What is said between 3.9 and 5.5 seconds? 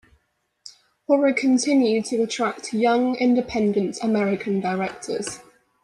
American directors.